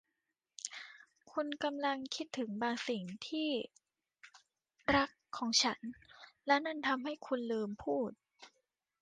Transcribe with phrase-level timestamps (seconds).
[1.31, 3.49] คุณกำลังคิดถึงบางสิ่งที่
[4.95, 5.79] รักของฉัน
[6.47, 8.11] และนั่นทำให้คุณลืมพูด